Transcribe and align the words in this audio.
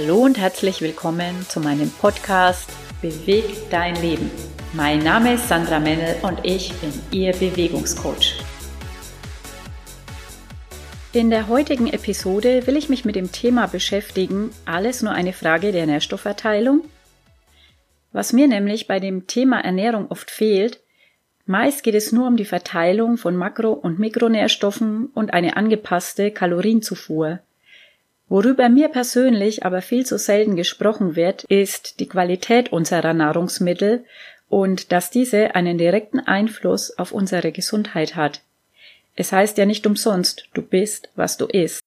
Hallo 0.00 0.18
und 0.18 0.38
herzlich 0.38 0.80
willkommen 0.80 1.44
zu 1.48 1.58
meinem 1.58 1.90
Podcast 1.90 2.70
Beweg 3.02 3.68
dein 3.68 3.96
Leben. 3.96 4.30
Mein 4.72 5.00
Name 5.00 5.34
ist 5.34 5.48
Sandra 5.48 5.80
Mennel 5.80 6.14
und 6.22 6.38
ich 6.44 6.72
bin 6.74 6.92
Ihr 7.10 7.32
Bewegungscoach. 7.32 8.38
In 11.12 11.30
der 11.30 11.48
heutigen 11.48 11.88
Episode 11.88 12.68
will 12.68 12.76
ich 12.76 12.88
mich 12.88 13.04
mit 13.04 13.16
dem 13.16 13.32
Thema 13.32 13.66
beschäftigen, 13.66 14.50
alles 14.66 15.02
nur 15.02 15.14
eine 15.14 15.32
Frage 15.32 15.72
der 15.72 15.86
Nährstoffverteilung. 15.86 16.84
Was 18.12 18.32
mir 18.32 18.46
nämlich 18.46 18.86
bei 18.86 19.00
dem 19.00 19.26
Thema 19.26 19.58
Ernährung 19.58 20.12
oft 20.12 20.30
fehlt, 20.30 20.80
meist 21.44 21.82
geht 21.82 21.96
es 21.96 22.12
nur 22.12 22.28
um 22.28 22.36
die 22.36 22.44
Verteilung 22.44 23.16
von 23.16 23.34
Makro- 23.34 23.72
und 23.72 23.98
Mikronährstoffen 23.98 25.06
und 25.06 25.32
eine 25.32 25.56
angepasste 25.56 26.30
Kalorienzufuhr. 26.30 27.40
Worüber 28.28 28.68
mir 28.68 28.88
persönlich 28.88 29.64
aber 29.64 29.80
viel 29.80 30.04
zu 30.04 30.18
selten 30.18 30.54
gesprochen 30.54 31.16
wird, 31.16 31.44
ist 31.44 31.98
die 31.98 32.08
Qualität 32.08 32.72
unserer 32.72 33.14
Nahrungsmittel 33.14 34.04
und 34.48 34.92
dass 34.92 35.10
diese 35.10 35.54
einen 35.54 35.78
direkten 35.78 36.20
Einfluss 36.20 36.96
auf 36.98 37.12
unsere 37.12 37.52
Gesundheit 37.52 38.16
hat. 38.16 38.42
Es 39.16 39.32
heißt 39.32 39.58
ja 39.58 39.66
nicht 39.66 39.86
umsonst, 39.86 40.48
du 40.54 40.62
bist, 40.62 41.08
was 41.16 41.36
du 41.38 41.46
isst. 41.46 41.80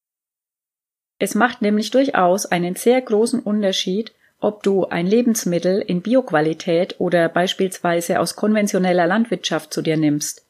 Es 1.20 1.36
macht 1.36 1.62
nämlich 1.62 1.92
durchaus 1.92 2.48
einen 2.48 2.76
sehr 2.76 3.00
großen 3.00 3.40
Unterschied, 3.40 4.12
ob 4.40 4.64
du 4.64 4.86
ein 4.88 5.06
Lebensmittel 5.06 5.80
in 5.80 6.02
Bioqualität 6.02 6.96
oder 7.00 7.30
beispielsweise 7.30 8.20
aus 8.20 8.36
konventioneller 8.36 9.06
Landwirtschaft 9.06 9.72
zu 9.72 9.84
dir 9.84 9.98
nimmst. 9.98 10.46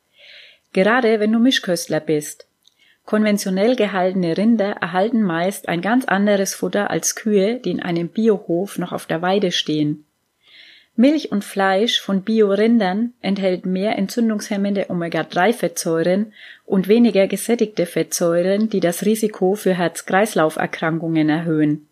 Gerade 0.71 1.19
wenn 1.19 1.33
du 1.33 1.39
Mischköstler 1.39 1.99
bist. 1.99 2.47
Konventionell 3.05 3.75
gehaltene 3.75 4.37
Rinder 4.37 4.71
erhalten 4.73 5.23
meist 5.23 5.67
ein 5.67 5.81
ganz 5.81 6.05
anderes 6.05 6.55
Futter 6.55 6.91
als 6.91 7.15
Kühe, 7.15 7.59
die 7.59 7.71
in 7.71 7.81
einem 7.81 8.07
Biohof 8.07 8.77
noch 8.77 8.91
auf 8.91 9.05
der 9.05 9.21
Weide 9.21 9.51
stehen. 9.51 10.05
Milch 10.95 11.31
und 11.31 11.43
Fleisch 11.43 12.01
von 12.01 12.21
Biorindern 12.21 13.13
enthält 13.21 13.65
mehr 13.65 13.97
entzündungshemmende 13.97 14.89
Omega-3-Fettsäuren 14.89 16.33
und 16.65 16.87
weniger 16.87 17.27
gesättigte 17.27 17.85
Fettsäuren, 17.85 18.69
die 18.69 18.81
das 18.81 19.05
Risiko 19.05 19.55
für 19.55 19.73
Herz-Kreislauf-Erkrankungen 19.73 21.29
erhöhen. 21.29 21.87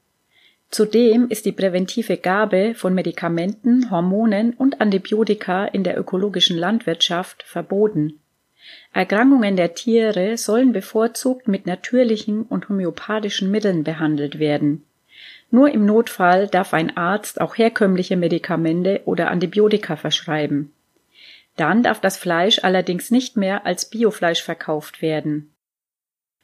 Zudem 0.69 1.27
ist 1.29 1.45
die 1.45 1.51
präventive 1.51 2.17
Gabe 2.17 2.75
von 2.75 2.93
Medikamenten, 2.93 3.89
Hormonen 3.89 4.53
und 4.53 4.81
Antibiotika 4.81 5.65
in 5.65 5.83
der 5.83 5.97
ökologischen 5.97 6.57
Landwirtschaft 6.57 7.41
verboten. 7.43 8.19
Erkrankungen 8.93 9.55
der 9.55 9.75
Tiere 9.75 10.37
sollen 10.37 10.73
bevorzugt 10.73 11.47
mit 11.47 11.65
natürlichen 11.65 12.43
und 12.43 12.69
homöopathischen 12.69 13.51
Mitteln 13.51 13.83
behandelt 13.83 14.39
werden. 14.39 14.83
Nur 15.51 15.71
im 15.71 15.85
Notfall 15.85 16.47
darf 16.47 16.73
ein 16.73 16.95
Arzt 16.95 17.41
auch 17.41 17.57
herkömmliche 17.57 18.17
Medikamente 18.17 19.01
oder 19.05 19.31
Antibiotika 19.31 19.95
verschreiben. 19.95 20.73
Dann 21.55 21.83
darf 21.83 21.99
das 21.99 22.17
Fleisch 22.17 22.63
allerdings 22.63 23.11
nicht 23.11 23.35
mehr 23.35 23.65
als 23.65 23.89
Biofleisch 23.89 24.43
verkauft 24.43 25.01
werden. 25.01 25.51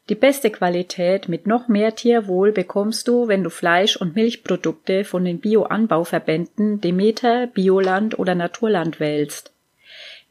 Die 0.10 0.16
beste 0.16 0.52
Qualität 0.52 1.30
mit 1.30 1.48
noch 1.48 1.68
mehr 1.68 1.96
Tierwohl 1.96 2.52
bekommst 2.52 3.08
du, 3.08 3.28
wenn 3.28 3.44
du 3.44 3.50
Fleisch- 3.50 3.98
und 3.98 4.16
Milchprodukte 4.16 5.04
von 5.04 5.26
den 5.26 5.40
Bioanbauverbänden 5.40 6.80
Demeter, 6.80 7.48
Bioland 7.48 8.20
oder 8.20 8.36
Naturland 8.36 9.00
wählst. 9.00 9.55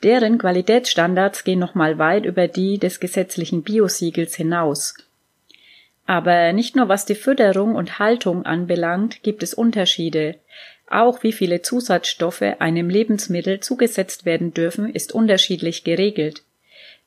Deren 0.05 0.37
Qualitätsstandards 0.37 1.45
gehen 1.45 1.59
nochmal 1.59 1.99
weit 1.99 2.27
über 2.27 2.47
die 2.47 2.79
des 2.79 3.01
gesetzlichen 3.01 3.63
Biosiegels 3.63 4.35
hinaus. 4.35 4.95
Aber 6.05 6.53
nicht 6.53 6.77
nur 6.77 6.91
was 6.91 7.07
die 7.07 7.15
Fütterung 7.15 7.75
und 7.75 7.99
Haltung 7.99 8.45
anbelangt, 8.45 9.23
gibt 9.23 9.43
es 9.43 9.55
Unterschiede. 9.55 10.35
Auch 10.91 11.23
wie 11.23 11.33
viele 11.33 11.63
Zusatzstoffe 11.63 12.43
einem 12.59 12.91
Lebensmittel 12.91 13.61
zugesetzt 13.61 14.27
werden 14.27 14.53
dürfen, 14.53 14.91
ist 14.91 15.13
unterschiedlich 15.13 15.85
geregelt. 15.85 16.43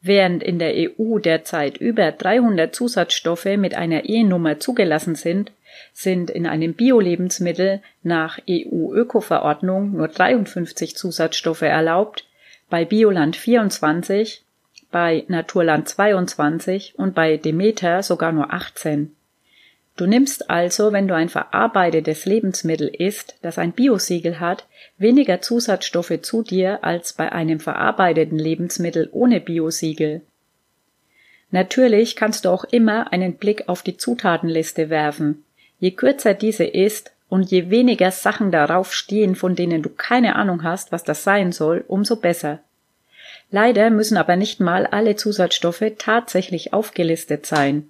Während 0.01 0.41
in 0.41 0.57
der 0.57 0.73
EU 0.75 1.19
derzeit 1.19 1.77
über 1.77 2.11
300 2.11 2.73
Zusatzstoffe 2.73 3.57
mit 3.57 3.75
einer 3.75 4.09
E-Nummer 4.09 4.59
zugelassen 4.59 5.13
sind, 5.13 5.51
sind 5.93 6.31
in 6.31 6.47
einem 6.47 6.73
Bio-Lebensmittel 6.73 7.81
nach 8.01 8.39
EU-Öko-Verordnung 8.49 9.91
nur 9.91 10.07
53 10.07 10.95
Zusatzstoffe 10.95 11.61
erlaubt, 11.61 12.23
bei 12.69 12.85
Bioland 12.85 13.35
24, 13.35 14.43
bei 14.91 15.25
Naturland 15.27 15.87
22 15.87 16.95
und 16.97 17.15
bei 17.15 17.37
Demeter 17.37 18.03
sogar 18.03 18.31
nur 18.31 18.53
18. 18.53 19.15
Du 19.97 20.05
nimmst 20.05 20.49
also, 20.49 20.93
wenn 20.93 21.07
du 21.07 21.15
ein 21.15 21.29
verarbeitetes 21.29 22.25
Lebensmittel 22.25 22.87
isst, 22.87 23.35
das 23.41 23.57
ein 23.57 23.71
Biosiegel 23.71 24.39
hat, 24.39 24.67
weniger 24.99 25.41
Zusatzstoffe 25.41 26.21
zu 26.21 26.43
dir 26.43 26.83
als 26.83 27.13
bei 27.13 27.31
einem 27.31 27.59
verarbeiteten 27.59 28.37
Lebensmittel 28.37 29.09
ohne 29.11 29.39
Biosiegel. 29.39 30.21
Natürlich 31.49 32.15
kannst 32.15 32.45
du 32.45 32.49
auch 32.49 32.63
immer 32.65 33.11
einen 33.11 33.37
Blick 33.37 33.67
auf 33.67 33.81
die 33.81 33.97
Zutatenliste 33.97 34.91
werfen. 34.91 35.43
Je 35.79 35.91
kürzer 35.91 36.35
diese 36.35 36.65
ist 36.65 37.11
und 37.29 37.51
je 37.51 37.69
weniger 37.69 38.11
Sachen 38.11 38.51
darauf 38.51 38.93
stehen, 38.93 39.35
von 39.35 39.55
denen 39.55 39.81
du 39.81 39.89
keine 39.89 40.35
Ahnung 40.35 40.63
hast, 40.63 40.91
was 40.91 41.03
das 41.03 41.23
sein 41.23 41.51
soll, 41.51 41.83
umso 41.87 42.15
besser. 42.15 42.59
Leider 43.49 43.89
müssen 43.89 44.17
aber 44.17 44.35
nicht 44.35 44.59
mal 44.59 44.85
alle 44.85 45.15
Zusatzstoffe 45.15 45.83
tatsächlich 45.97 46.73
aufgelistet 46.73 47.45
sein. 47.45 47.89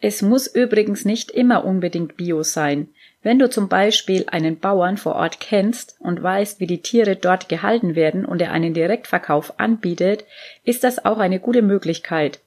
Es 0.00 0.22
muss 0.22 0.46
übrigens 0.46 1.04
nicht 1.04 1.30
immer 1.30 1.64
unbedingt 1.64 2.16
Bio 2.16 2.42
sein. 2.42 2.88
Wenn 3.22 3.38
du 3.38 3.50
zum 3.50 3.68
Beispiel 3.68 4.24
einen 4.28 4.58
Bauern 4.58 4.96
vor 4.96 5.14
Ort 5.14 5.40
kennst 5.40 5.96
und 6.00 6.22
weißt, 6.22 6.58
wie 6.58 6.66
die 6.66 6.80
Tiere 6.80 7.16
dort 7.16 7.50
gehalten 7.50 7.94
werden 7.94 8.24
und 8.24 8.40
er 8.40 8.50
einen 8.50 8.72
Direktverkauf 8.72 9.60
anbietet, 9.60 10.24
ist 10.64 10.84
das 10.84 11.04
auch 11.04 11.18
eine 11.18 11.38
gute 11.38 11.60
Möglichkeit. 11.60 12.40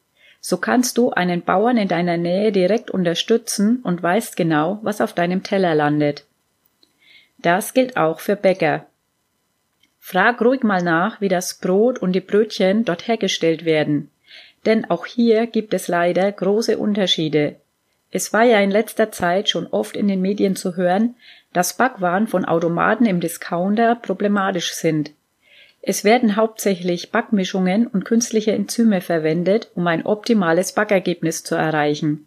So 0.46 0.58
kannst 0.58 0.98
du 0.98 1.12
einen 1.12 1.42
Bauern 1.42 1.78
in 1.78 1.88
deiner 1.88 2.18
Nähe 2.18 2.52
direkt 2.52 2.92
unterstützen 2.92 3.80
und 3.82 4.04
weißt 4.04 4.36
genau, 4.36 4.80
was 4.82 5.00
auf 5.00 5.14
deinem 5.14 5.42
Teller 5.42 5.74
landet. 5.74 6.26
Das 7.38 7.74
gilt 7.74 7.96
auch 7.96 8.20
für 8.20 8.36
Bäcker. 8.36 8.86
Frag 10.02 10.42
ruhig 10.42 10.64
mal 10.64 10.84
nach, 10.84 11.22
wie 11.22 11.30
das 11.30 11.60
Brot 11.60 11.98
und 11.98 12.12
die 12.12 12.20
Brötchen 12.20 12.84
dort 12.84 13.08
hergestellt 13.08 13.64
werden. 13.64 14.12
Denn 14.66 14.84
auch 14.84 15.06
hier 15.06 15.48
gibt 15.48 15.74
es 15.74 15.88
leider 15.88 16.30
große 16.30 16.78
Unterschiede. 16.78 17.56
Es 18.12 18.34
war 18.34 18.44
ja 18.44 18.60
in 18.60 18.70
letzter 18.70 19.14
Zeit 19.14 19.48
schon 19.48 19.66
oft 19.68 19.96
in 19.96 20.10
den 20.10 20.22
Medien 20.22 20.58
zu 20.58 20.76
hören, 20.76 21.16
dass 21.54 21.78
Backwaren 21.78 22.28
von 22.28 22.44
Automaten 22.44 23.06
im 23.06 23.22
Discounter 23.22 23.96
problematisch 23.96 24.74
sind. 24.74 25.12
Es 25.86 26.06
werden 26.06 26.38
hauptsächlich 26.38 27.12
Backmischungen 27.12 27.88
und 27.88 28.06
künstliche 28.06 28.54
Enzyme 28.54 29.02
verwendet, 29.02 29.70
um 29.76 29.86
ein 29.86 30.06
optimales 30.06 30.72
Backergebnis 30.72 31.44
zu 31.44 31.56
erreichen. 31.56 32.26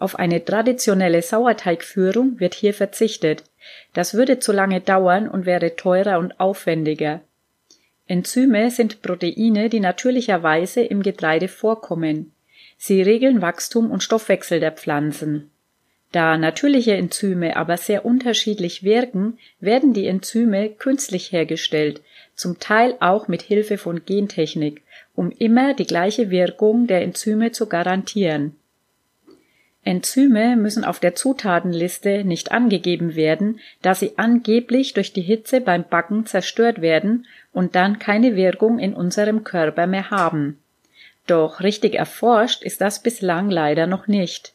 Auf 0.00 0.18
eine 0.18 0.44
traditionelle 0.44 1.22
Sauerteigführung 1.22 2.40
wird 2.40 2.54
hier 2.54 2.74
verzichtet. 2.74 3.44
Das 3.94 4.14
würde 4.14 4.40
zu 4.40 4.50
lange 4.50 4.80
dauern 4.80 5.28
und 5.28 5.46
wäre 5.46 5.76
teurer 5.76 6.18
und 6.18 6.40
aufwendiger. 6.40 7.20
Enzyme 8.08 8.68
sind 8.72 9.00
Proteine, 9.00 9.68
die 9.68 9.78
natürlicherweise 9.78 10.80
im 10.80 11.04
Getreide 11.04 11.46
vorkommen. 11.46 12.32
Sie 12.78 13.00
regeln 13.00 13.42
Wachstum 13.42 13.92
und 13.92 14.02
Stoffwechsel 14.02 14.58
der 14.58 14.72
Pflanzen. 14.72 15.51
Da 16.12 16.36
natürliche 16.36 16.94
Enzyme 16.94 17.56
aber 17.56 17.78
sehr 17.78 18.04
unterschiedlich 18.04 18.82
wirken, 18.82 19.38
werden 19.60 19.94
die 19.94 20.06
Enzyme 20.06 20.68
künstlich 20.68 21.32
hergestellt, 21.32 22.02
zum 22.34 22.58
Teil 22.58 22.94
auch 23.00 23.28
mit 23.28 23.40
Hilfe 23.42 23.78
von 23.78 24.04
Gentechnik, 24.04 24.82
um 25.14 25.30
immer 25.30 25.74
die 25.74 25.86
gleiche 25.86 26.30
Wirkung 26.30 26.86
der 26.86 27.02
Enzyme 27.02 27.52
zu 27.52 27.66
garantieren. 27.66 28.56
Enzyme 29.84 30.56
müssen 30.56 30.84
auf 30.84 31.00
der 31.00 31.16
Zutatenliste 31.16 32.24
nicht 32.24 32.52
angegeben 32.52 33.16
werden, 33.16 33.58
da 33.80 33.94
sie 33.94 34.12
angeblich 34.16 34.94
durch 34.94 35.12
die 35.12 35.22
Hitze 35.22 35.60
beim 35.60 35.82
Backen 35.82 36.24
zerstört 36.26 36.80
werden 36.80 37.26
und 37.52 37.74
dann 37.74 37.98
keine 37.98 38.36
Wirkung 38.36 38.78
in 38.78 38.94
unserem 38.94 39.42
Körper 39.42 39.88
mehr 39.88 40.10
haben. 40.10 40.58
Doch 41.26 41.60
richtig 41.60 41.94
erforscht 41.94 42.62
ist 42.62 42.80
das 42.80 43.02
bislang 43.02 43.50
leider 43.50 43.86
noch 43.86 44.06
nicht. 44.06 44.54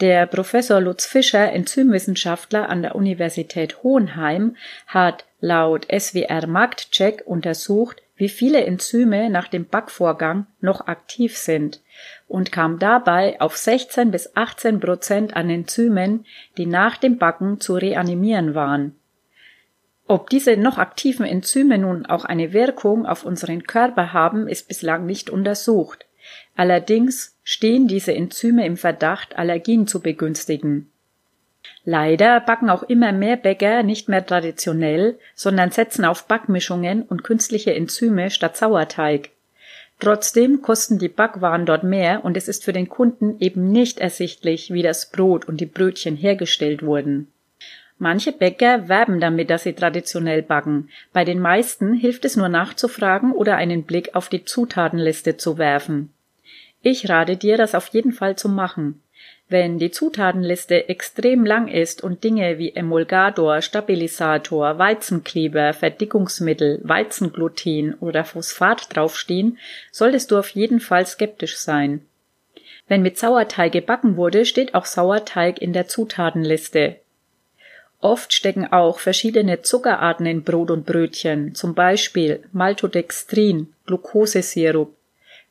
Der 0.00 0.26
Professor 0.26 0.80
Lutz 0.80 1.06
Fischer, 1.06 1.52
Enzymwissenschaftler 1.52 2.68
an 2.68 2.82
der 2.82 2.96
Universität 2.96 3.82
Hohenheim, 3.82 4.56
hat 4.86 5.26
laut 5.40 5.86
SWR 5.90 6.46
Marktcheck 6.46 7.22
untersucht, 7.24 8.02
wie 8.16 8.28
viele 8.28 8.64
Enzyme 8.64 9.30
nach 9.30 9.48
dem 9.48 9.66
Backvorgang 9.66 10.46
noch 10.60 10.86
aktiv 10.86 11.36
sind 11.36 11.80
und 12.28 12.52
kam 12.52 12.78
dabei 12.78 13.40
auf 13.40 13.56
16 13.56 14.10
bis 14.10 14.36
18 14.36 14.80
Prozent 14.80 15.36
an 15.36 15.50
Enzymen, 15.50 16.24
die 16.56 16.66
nach 16.66 16.96
dem 16.96 17.18
Backen 17.18 17.60
zu 17.60 17.74
reanimieren 17.74 18.54
waren. 18.54 18.96
Ob 20.06 20.30
diese 20.30 20.56
noch 20.56 20.78
aktiven 20.78 21.24
Enzyme 21.24 21.78
nun 21.78 22.06
auch 22.06 22.24
eine 22.24 22.52
Wirkung 22.52 23.06
auf 23.06 23.24
unseren 23.24 23.64
Körper 23.64 24.12
haben, 24.12 24.46
ist 24.46 24.68
bislang 24.68 25.06
nicht 25.06 25.30
untersucht. 25.30 26.06
Allerdings 26.54 27.31
stehen 27.44 27.88
diese 27.88 28.14
Enzyme 28.14 28.66
im 28.66 28.76
Verdacht, 28.76 29.36
Allergien 29.36 29.86
zu 29.86 30.00
begünstigen. 30.00 30.90
Leider 31.84 32.40
backen 32.40 32.70
auch 32.70 32.84
immer 32.84 33.12
mehr 33.12 33.36
Bäcker 33.36 33.82
nicht 33.82 34.08
mehr 34.08 34.24
traditionell, 34.24 35.18
sondern 35.34 35.70
setzen 35.70 36.04
auf 36.04 36.26
Backmischungen 36.26 37.02
und 37.02 37.24
künstliche 37.24 37.74
Enzyme 37.74 38.30
statt 38.30 38.56
Sauerteig. 38.56 39.30
Trotzdem 39.98 40.62
kosten 40.62 40.98
die 40.98 41.08
Backwaren 41.08 41.66
dort 41.66 41.84
mehr 41.84 42.24
und 42.24 42.36
es 42.36 42.48
ist 42.48 42.64
für 42.64 42.72
den 42.72 42.88
Kunden 42.88 43.36
eben 43.38 43.70
nicht 43.70 44.00
ersichtlich, 44.00 44.72
wie 44.72 44.82
das 44.82 45.10
Brot 45.10 45.44
und 45.44 45.60
die 45.60 45.66
Brötchen 45.66 46.16
hergestellt 46.16 46.82
wurden. 46.82 47.28
Manche 47.98 48.32
Bäcker 48.32 48.88
werben 48.88 49.20
damit, 49.20 49.48
dass 49.48 49.62
sie 49.62 49.74
traditionell 49.74 50.42
backen. 50.42 50.88
Bei 51.12 51.24
den 51.24 51.38
meisten 51.38 51.94
hilft 51.94 52.24
es 52.24 52.36
nur 52.36 52.48
nachzufragen 52.48 53.30
oder 53.30 53.56
einen 53.56 53.84
Blick 53.84 54.16
auf 54.16 54.28
die 54.28 54.44
Zutatenliste 54.44 55.36
zu 55.36 55.56
werfen. 55.56 56.10
Ich 56.82 57.08
rate 57.08 57.36
dir, 57.36 57.56
das 57.56 57.74
auf 57.74 57.88
jeden 57.88 58.12
Fall 58.12 58.36
zu 58.36 58.48
machen. 58.48 59.00
Wenn 59.48 59.78
die 59.78 59.90
Zutatenliste 59.90 60.88
extrem 60.88 61.44
lang 61.44 61.68
ist 61.68 62.02
und 62.02 62.24
Dinge 62.24 62.58
wie 62.58 62.74
Emulgator, 62.74 63.60
Stabilisator, 63.60 64.78
Weizenkleber, 64.78 65.74
Verdickungsmittel, 65.74 66.80
Weizengluten 66.82 67.94
oder 68.00 68.24
Phosphat 68.24 68.94
draufstehen, 68.96 69.58
solltest 69.90 70.30
du 70.30 70.38
auf 70.38 70.48
jeden 70.50 70.80
Fall 70.80 71.06
skeptisch 71.06 71.58
sein. 71.58 72.00
Wenn 72.88 73.02
mit 73.02 73.18
Sauerteig 73.18 73.72
gebacken 73.72 74.16
wurde, 74.16 74.44
steht 74.44 74.74
auch 74.74 74.86
Sauerteig 74.86 75.60
in 75.60 75.72
der 75.72 75.86
Zutatenliste. 75.86 76.96
Oft 78.00 78.32
stecken 78.32 78.72
auch 78.72 78.98
verschiedene 78.98 79.62
Zuckerarten 79.62 80.26
in 80.26 80.42
Brot 80.42 80.70
und 80.72 80.84
Brötchen, 80.84 81.54
zum 81.54 81.74
Beispiel 81.74 82.42
Maltodextrin, 82.52 83.72
Glukosesirup, 83.86 84.96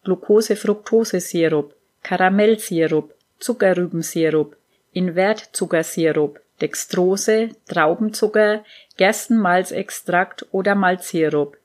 Glucose-Fructose-Sirup, 0.04 1.74
Karamellsirup, 2.04 3.14
Zuckerrübensirup, 3.40 4.56
Invertzuckersirup, 4.94 6.40
Dextrose, 6.62 7.50
Traubenzucker, 7.68 8.64
Gerstenmalzextrakt 8.98 10.46
oder 10.52 10.76
Malzsirup. 10.76 11.58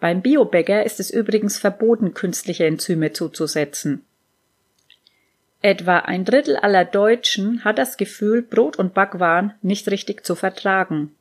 Beim 0.00 0.22
Biobäcker 0.22 0.84
ist 0.84 1.00
es 1.00 1.10
übrigens 1.10 1.58
verboten, 1.58 2.14
künstliche 2.14 2.66
Enzyme 2.66 3.12
zuzusetzen. 3.12 4.04
Etwa 5.60 5.98
ein 5.98 6.24
Drittel 6.24 6.56
aller 6.56 6.84
Deutschen 6.84 7.64
hat 7.64 7.78
das 7.78 7.96
Gefühl, 7.96 8.42
Brot 8.42 8.76
und 8.76 8.94
Backwaren 8.94 9.54
nicht 9.62 9.88
richtig 9.88 10.26
zu 10.26 10.34
vertragen. 10.34 11.14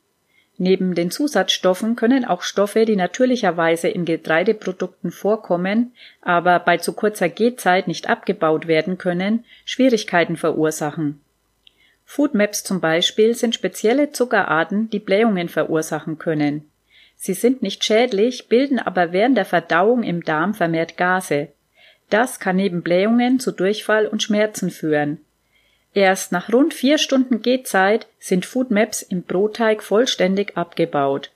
Neben 0.64 0.94
den 0.94 1.10
Zusatzstoffen 1.10 1.96
können 1.96 2.24
auch 2.24 2.44
Stoffe, 2.44 2.86
die 2.86 2.96
natürlicherweise 2.96 3.88
in 3.88 4.06
Getreideprodukten 4.06 5.10
vorkommen, 5.10 5.96
aber 6.22 6.60
bei 6.60 6.78
zu 6.78 6.94
kurzer 6.94 7.30
Gehzeit 7.30 7.88
nicht 7.88 8.08
abgebaut 8.08 8.68
werden 8.68 9.00
können, 9.00 9.44
Schwierigkeiten 9.66 10.38
verursachen. 10.38 11.20
Foodmaps 12.06 12.64
zum 12.64 12.80
Beispiel 12.80 13.34
sind 13.34 13.56
spezielle 13.56 14.12
Zuckerarten, 14.12 14.88
die 14.92 15.00
Blähungen 15.00 15.50
verursachen 15.50 16.20
können. 16.20 16.70
Sie 17.16 17.34
sind 17.34 17.64
nicht 17.64 17.84
schädlich, 17.84 18.48
bilden 18.48 18.78
aber 18.78 19.12
während 19.12 19.38
der 19.38 19.46
Verdauung 19.46 20.04
im 20.04 20.24
Darm 20.24 20.54
vermehrt 20.54 20.96
Gase. 20.96 21.48
Das 22.12 22.40
kann 22.40 22.58
neben 22.58 22.84
Blähungen 22.84 23.40
zu 23.40 23.52
Durchfall 23.52 24.06
und 24.06 24.22
Schmerzen 24.22 24.70
führen. 24.70 25.22
Erst 25.94 26.32
nach 26.32 26.52
rund 26.52 26.74
vier 26.74 26.98
Stunden 26.98 27.42
Gehzeit 27.42 28.08
sind 28.18 28.46
Foodmaps 28.46 29.02
im 29.02 29.24
Brotteig 29.24 29.84
vollständig 29.84 30.56
abgebaut. 30.56 31.32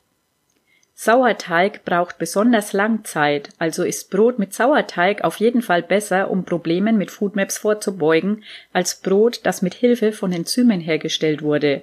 Sauerteig 0.98 1.84
braucht 1.84 2.18
besonders 2.20 2.72
lang 2.72 3.04
Zeit, 3.04 3.50
also 3.60 3.84
ist 3.84 4.10
Brot 4.12 4.40
mit 4.40 4.54
Sauerteig 4.54 5.26
auf 5.26 5.42
jeden 5.42 5.62
Fall 5.62 5.84
besser, 5.84 6.32
um 6.32 6.46
Problemen 6.46 6.98
mit 6.98 7.12
Foodmaps 7.12 7.58
vorzubeugen, 7.58 8.46
als 8.72 9.02
Brot, 9.02 9.42
das 9.44 9.62
mit 9.62 9.74
Hilfe 9.74 10.14
von 10.14 10.32
Enzymen 10.32 10.80
hergestellt 10.80 11.42
wurde. 11.42 11.82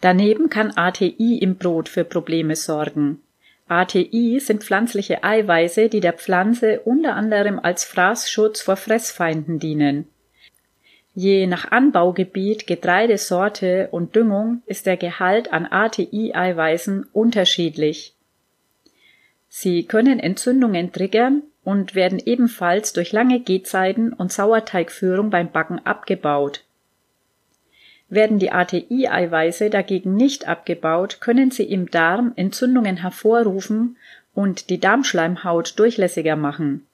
Daneben 0.00 0.48
kann 0.48 0.72
ATI 0.74 1.38
im 1.38 1.56
Brot 1.56 1.90
für 1.90 2.04
Probleme 2.04 2.56
sorgen. 2.56 3.20
ATI 3.68 4.40
sind 4.40 4.64
pflanzliche 4.64 5.22
Eiweiße, 5.22 5.90
die 5.90 6.00
der 6.00 6.14
Pflanze 6.14 6.80
unter 6.80 7.14
anderem 7.14 7.58
als 7.58 7.84
Fraßschutz 7.84 8.62
vor 8.62 8.76
Fressfeinden 8.76 9.58
dienen. 9.58 10.08
Je 11.16 11.46
nach 11.46 11.70
Anbaugebiet, 11.70 12.66
Getreidesorte 12.66 13.88
und 13.92 14.16
Düngung 14.16 14.62
ist 14.66 14.86
der 14.86 14.96
Gehalt 14.96 15.52
an 15.52 15.64
ATI-Eiweißen 15.64 17.06
unterschiedlich. 17.12 18.14
Sie 19.48 19.84
können 19.84 20.18
Entzündungen 20.18 20.90
triggern 20.90 21.42
und 21.62 21.94
werden 21.94 22.18
ebenfalls 22.18 22.92
durch 22.92 23.12
lange 23.12 23.38
Gehzeiten 23.38 24.12
und 24.12 24.32
Sauerteigführung 24.32 25.30
beim 25.30 25.52
Backen 25.52 25.78
abgebaut. 25.86 26.64
Werden 28.08 28.40
die 28.40 28.50
ATI-Eiweiße 28.50 29.70
dagegen 29.70 30.16
nicht 30.16 30.48
abgebaut, 30.48 31.20
können 31.20 31.52
sie 31.52 31.64
im 31.64 31.92
Darm 31.92 32.32
Entzündungen 32.34 32.96
hervorrufen 32.96 33.96
und 34.34 34.68
die 34.68 34.80
Darmschleimhaut 34.80 35.78
durchlässiger 35.78 36.34
machen 36.34 36.88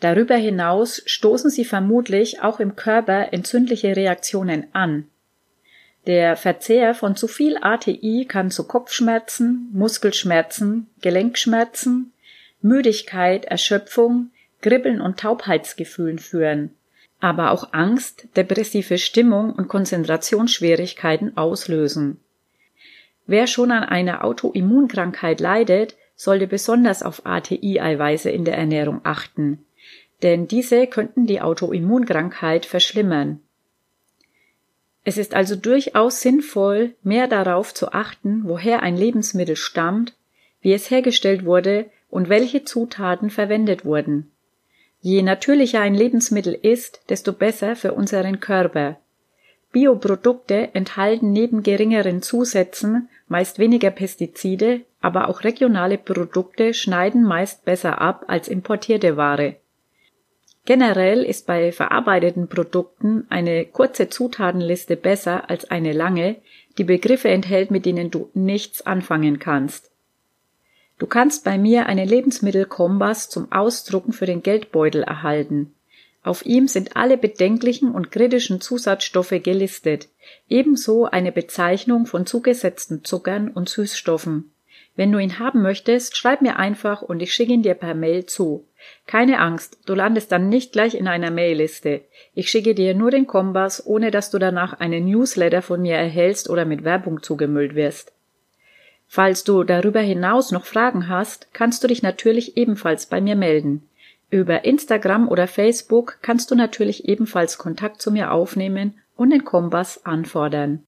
Darüber 0.00 0.36
hinaus 0.36 1.02
stoßen 1.06 1.50
sie 1.50 1.64
vermutlich 1.64 2.42
auch 2.42 2.60
im 2.60 2.76
Körper 2.76 3.32
entzündliche 3.32 3.96
Reaktionen 3.96 4.66
an. 4.72 5.08
Der 6.06 6.36
Verzehr 6.36 6.94
von 6.94 7.16
zu 7.16 7.28
viel 7.28 7.56
ATI 7.60 8.26
kann 8.28 8.50
zu 8.50 8.66
Kopfschmerzen, 8.66 9.70
Muskelschmerzen, 9.72 10.88
Gelenkschmerzen, 11.00 12.12
Müdigkeit, 12.60 13.46
Erschöpfung, 13.46 14.30
Kribbeln 14.60 15.00
und 15.00 15.18
Taubheitsgefühlen 15.18 16.18
führen, 16.18 16.74
aber 17.20 17.50
auch 17.50 17.72
Angst, 17.72 18.28
depressive 18.36 18.98
Stimmung 18.98 19.52
und 19.52 19.68
Konzentrationsschwierigkeiten 19.68 21.38
auslösen. 21.38 22.20
Wer 23.26 23.46
schon 23.46 23.70
an 23.70 23.84
einer 23.84 24.24
Autoimmunkrankheit 24.24 25.40
leidet, 25.40 25.96
sollte 26.16 26.46
besonders 26.46 27.02
auf 27.02 27.24
ATI-Eiweiße 27.24 28.28
in 28.28 28.44
der 28.44 28.58
Ernährung 28.58 29.00
achten 29.04 29.64
denn 30.24 30.48
diese 30.48 30.86
könnten 30.86 31.26
die 31.26 31.40
Autoimmunkrankheit 31.40 32.66
verschlimmern. 32.66 33.40
Es 35.04 35.18
ist 35.18 35.34
also 35.34 35.54
durchaus 35.54 36.22
sinnvoll, 36.22 36.94
mehr 37.02 37.28
darauf 37.28 37.74
zu 37.74 37.92
achten, 37.92 38.42
woher 38.44 38.82
ein 38.82 38.96
Lebensmittel 38.96 39.54
stammt, 39.54 40.14
wie 40.62 40.72
es 40.72 40.90
hergestellt 40.90 41.44
wurde 41.44 41.90
und 42.08 42.30
welche 42.30 42.64
Zutaten 42.64 43.28
verwendet 43.28 43.84
wurden. 43.84 44.30
Je 45.00 45.20
natürlicher 45.20 45.82
ein 45.82 45.94
Lebensmittel 45.94 46.54
ist, 46.54 47.02
desto 47.10 47.34
besser 47.34 47.76
für 47.76 47.92
unseren 47.92 48.40
Körper. 48.40 48.98
Bioprodukte 49.72 50.70
enthalten 50.72 51.32
neben 51.32 51.62
geringeren 51.62 52.22
Zusätzen 52.22 53.10
meist 53.28 53.58
weniger 53.58 53.90
Pestizide, 53.90 54.80
aber 55.02 55.28
auch 55.28 55.44
regionale 55.44 55.98
Produkte 55.98 56.72
schneiden 56.72 57.24
meist 57.24 57.66
besser 57.66 58.00
ab 58.00 58.24
als 58.28 58.48
importierte 58.48 59.18
Ware. 59.18 59.56
Generell 60.66 61.22
ist 61.22 61.46
bei 61.46 61.72
verarbeiteten 61.72 62.48
Produkten 62.48 63.26
eine 63.28 63.66
kurze 63.66 64.08
Zutatenliste 64.08 64.96
besser 64.96 65.50
als 65.50 65.70
eine 65.70 65.92
lange, 65.92 66.36
die 66.78 66.84
Begriffe 66.84 67.28
enthält, 67.28 67.70
mit 67.70 67.84
denen 67.84 68.10
du 68.10 68.30
nichts 68.32 68.84
anfangen 68.86 69.38
kannst. 69.38 69.90
Du 70.98 71.06
kannst 71.06 71.44
bei 71.44 71.58
mir 71.58 71.86
einen 71.86 72.08
Lebensmittelkompass 72.08 73.28
zum 73.28 73.52
Ausdrucken 73.52 74.12
für 74.12 74.26
den 74.26 74.42
Geldbeutel 74.42 75.02
erhalten. 75.02 75.74
Auf 76.22 76.46
ihm 76.46 76.68
sind 76.68 76.96
alle 76.96 77.18
bedenklichen 77.18 77.92
und 77.92 78.10
kritischen 78.10 78.62
Zusatzstoffe 78.62 79.34
gelistet, 79.42 80.08
ebenso 80.48 81.04
eine 81.04 81.32
Bezeichnung 81.32 82.06
von 82.06 82.24
zugesetzten 82.24 83.04
Zuckern 83.04 83.50
und 83.50 83.68
Süßstoffen. 83.68 84.50
Wenn 84.96 85.12
du 85.12 85.18
ihn 85.18 85.38
haben 85.38 85.60
möchtest, 85.60 86.16
schreib 86.16 86.40
mir 86.40 86.56
einfach 86.56 87.02
und 87.02 87.20
ich 87.20 87.34
schicke 87.34 87.52
ihn 87.52 87.62
dir 87.62 87.74
per 87.74 87.94
Mail 87.94 88.24
zu. 88.24 88.64
Keine 89.06 89.38
Angst, 89.40 89.78
du 89.86 89.94
landest 89.94 90.32
dann 90.32 90.48
nicht 90.48 90.72
gleich 90.72 90.94
in 90.94 91.08
einer 91.08 91.30
Mailliste. 91.30 92.02
Ich 92.34 92.50
schicke 92.50 92.74
dir 92.74 92.94
nur 92.94 93.10
den 93.10 93.26
Kompass, 93.26 93.84
ohne 93.84 94.10
dass 94.10 94.30
du 94.30 94.38
danach 94.38 94.80
einen 94.80 95.04
Newsletter 95.04 95.62
von 95.62 95.82
mir 95.82 95.96
erhältst 95.96 96.48
oder 96.48 96.64
mit 96.64 96.84
Werbung 96.84 97.22
zugemüllt 97.22 97.74
wirst. 97.74 98.12
Falls 99.06 99.44
du 99.44 99.64
darüber 99.64 100.00
hinaus 100.00 100.50
noch 100.50 100.64
Fragen 100.64 101.08
hast, 101.08 101.48
kannst 101.52 101.84
du 101.84 101.88
dich 101.88 102.02
natürlich 102.02 102.56
ebenfalls 102.56 103.06
bei 103.06 103.20
mir 103.20 103.36
melden. 103.36 103.88
Über 104.30 104.64
Instagram 104.64 105.28
oder 105.28 105.46
Facebook 105.46 106.18
kannst 106.22 106.50
du 106.50 106.54
natürlich 106.54 107.08
ebenfalls 107.08 107.58
Kontakt 107.58 108.02
zu 108.02 108.10
mir 108.10 108.32
aufnehmen 108.32 108.98
und 109.16 109.30
den 109.30 109.44
Kompass 109.44 110.04
anfordern. 110.04 110.84